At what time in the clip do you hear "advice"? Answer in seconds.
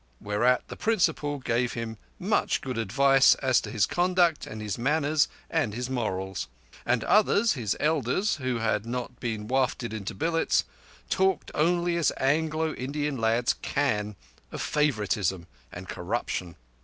2.79-3.35